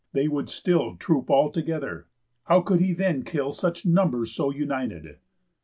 They 0.13 0.27
would 0.27 0.49
still 0.49 0.95
Troop 0.95 1.29
all 1.29 1.51
together. 1.51 2.07
How 2.45 2.61
could 2.61 2.79
he 2.81 2.91
then 2.91 3.21
kill 3.21 3.51
Such 3.51 3.85
numbers 3.85 4.31
so 4.33 4.49
united?" 4.49 5.17